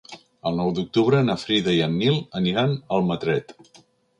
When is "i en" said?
1.81-1.95